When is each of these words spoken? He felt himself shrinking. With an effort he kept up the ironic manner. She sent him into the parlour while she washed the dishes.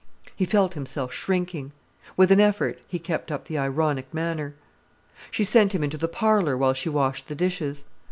He 0.35 0.45
felt 0.45 0.73
himself 0.73 1.13
shrinking. 1.13 1.73
With 2.17 2.31
an 2.31 2.39
effort 2.41 2.79
he 2.87 2.97
kept 2.97 3.31
up 3.31 3.45
the 3.45 3.59
ironic 3.59 4.11
manner. 4.11 4.55
She 5.29 5.43
sent 5.43 5.75
him 5.75 5.83
into 5.83 5.97
the 5.99 6.07
parlour 6.07 6.57
while 6.57 6.73
she 6.73 6.89
washed 6.89 7.27
the 7.27 7.35
dishes. 7.35 7.85